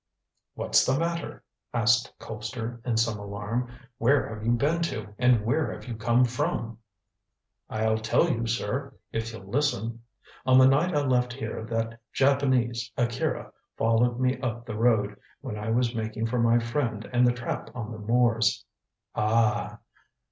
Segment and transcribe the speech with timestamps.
[0.55, 1.43] "What's the matter?"
[1.75, 3.69] asked Colpster in some alarm.
[3.99, 6.79] "Where have you been to, and where have you come from?"
[7.69, 10.01] "I'll tell you, sir, if you'll listen.
[10.43, 15.55] On the night I left here that Japanese Akira followed me up the road, when
[15.55, 18.65] I was making for my friend and the trap on the moors."
[19.13, 19.77] "Ah!"